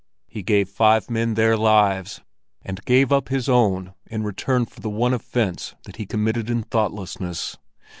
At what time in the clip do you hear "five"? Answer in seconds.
0.67-1.11